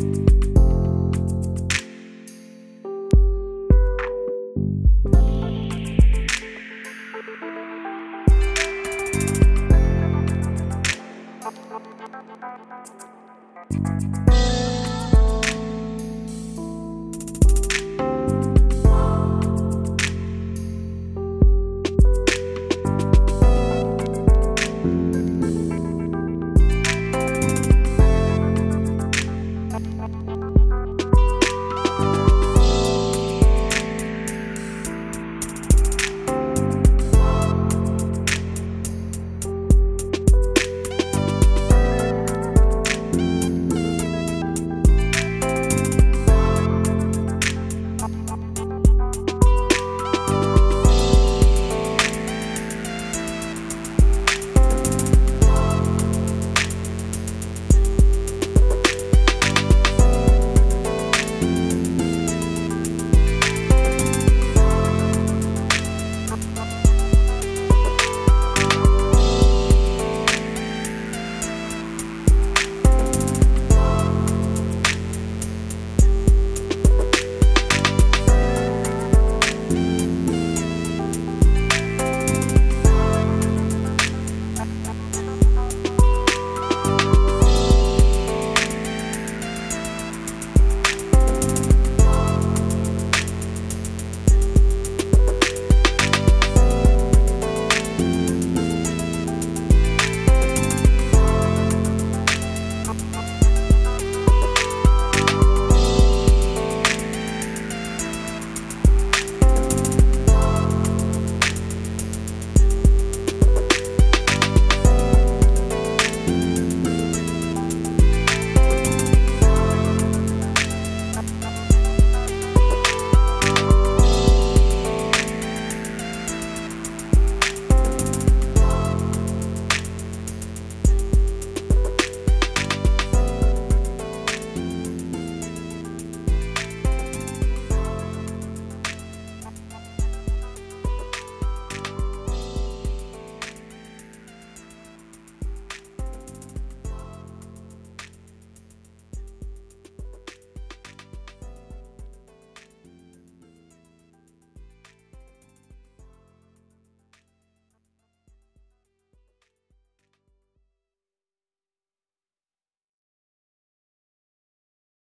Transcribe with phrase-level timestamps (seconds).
[0.00, 0.59] you.